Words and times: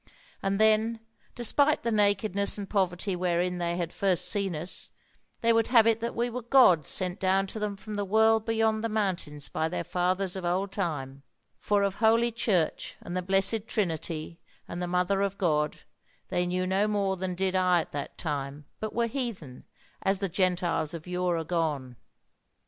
And 0.41 0.59
then, 0.59 1.01
despite 1.35 1.83
the 1.83 1.91
nakedness 1.91 2.57
and 2.57 2.67
poverty 2.67 3.15
wherein 3.15 3.59
they 3.59 3.77
had 3.77 3.93
first 3.93 4.25
seen 4.27 4.55
us, 4.55 4.89
they 5.41 5.53
would 5.53 5.67
have 5.67 5.85
it 5.85 5.99
that 5.99 6.15
we 6.15 6.27
were 6.27 6.41
gods 6.41 6.87
sent 6.87 7.19
down 7.19 7.45
to 7.45 7.59
them 7.59 7.77
from 7.77 7.93
the 7.93 8.03
world 8.03 8.43
beyond 8.43 8.83
the 8.83 8.89
mountains 8.89 9.47
by 9.47 9.69
their 9.69 9.83
fathers 9.83 10.35
of 10.35 10.43
old 10.43 10.71
time; 10.71 11.21
for 11.59 11.83
of 11.83 11.93
Holy 11.93 12.31
Church, 12.31 12.97
and 13.01 13.15
the 13.15 13.21
Blessed 13.21 13.67
Trinity, 13.67 14.39
and 14.67 14.81
the 14.81 14.87
Mother 14.87 15.21
of 15.21 15.37
God 15.37 15.77
they 16.29 16.47
knew 16.47 16.65
no 16.65 16.87
more 16.87 17.15
than 17.15 17.35
did 17.35 17.55
I 17.55 17.81
at 17.81 17.91
that 17.91 18.17
time, 18.17 18.65
but 18.79 18.95
were 18.95 19.05
heathen, 19.05 19.65
as 20.01 20.17
the 20.17 20.29
Gentiles 20.29 20.95
of 20.95 21.05
yore 21.05 21.37
agone. 21.37 21.95